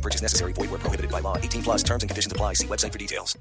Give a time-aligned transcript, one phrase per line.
[0.00, 0.52] Purchase necessary.
[0.54, 1.36] Void where prohibited by law.
[1.36, 2.54] 18 plus terms and conditions apply.
[2.54, 3.36] See website for details.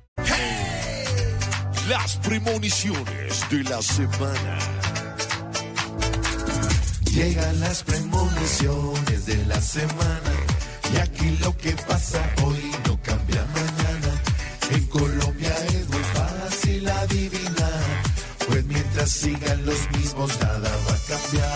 [1.87, 4.59] Las premoniciones de la semana.
[7.11, 10.31] Llegan las premoniciones de la semana
[10.93, 14.21] y aquí lo que pasa hoy no cambia mañana.
[14.71, 17.83] En Colombia es muy fácil adivinar,
[18.47, 21.48] pues mientras sigan los mismos nada va a cambiar.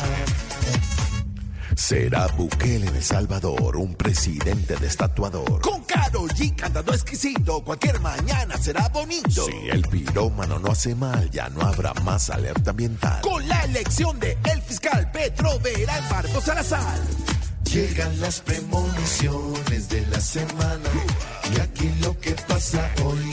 [1.84, 5.60] ¿Será Bukele en El Salvador un presidente destatuador?
[5.60, 9.46] Con Karol G cantando exquisito, cualquier mañana será bonito.
[9.46, 13.20] Si el pirómano no hace mal, ya no habrá más alerta ambiental.
[13.20, 17.02] Con la elección de el fiscal Petro verá en Barcos Salazar.
[17.66, 20.90] Llegan las premoniciones de la semana
[21.54, 23.33] y aquí lo que pasa hoy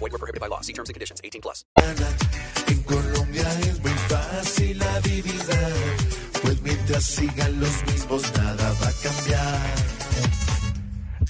[0.00, 0.60] Void were prohibited by law.
[0.60, 1.20] See terms and conditions.
[1.24, 1.64] 18 plus.
[2.68, 5.72] En Colombia es muy fácil adivinar,
[6.42, 9.94] pues mientras sigan los mismos nada va a cambiar.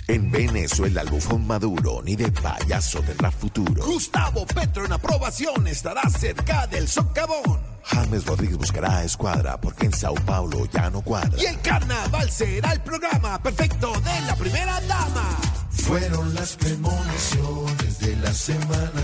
[0.07, 3.85] En Venezuela el bufón maduro ni de payaso tendrá futuro.
[3.85, 7.61] Gustavo Petro en aprobación estará cerca del socavón.
[7.85, 11.41] James Rodríguez buscará escuadra porque en Sao Paulo ya no cuadra.
[11.41, 15.44] Y el carnaval será el programa perfecto de la primera dama.
[15.87, 19.03] Fueron las premoniciones de la semana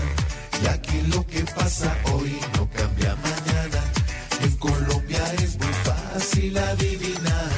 [0.63, 3.83] y aquí lo que pasa hoy no cambia mañana.
[4.41, 7.51] En Colombia es muy fácil adivinar,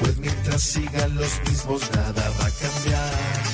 [0.00, 3.53] pues mientras sigan los mismos nada va a cambiar.